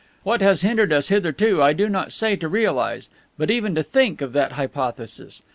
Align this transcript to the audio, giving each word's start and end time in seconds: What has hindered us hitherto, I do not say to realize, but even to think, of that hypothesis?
What 0.23 0.41
has 0.41 0.61
hindered 0.63 0.91
us 0.91 1.09
hitherto, 1.09 1.61
I 1.61 1.73
do 1.73 1.87
not 1.87 2.11
say 2.11 2.35
to 2.37 2.47
realize, 2.47 3.07
but 3.37 3.51
even 3.51 3.75
to 3.75 3.83
think, 3.83 4.19
of 4.21 4.33
that 4.33 4.53
hypothesis? 4.53 5.43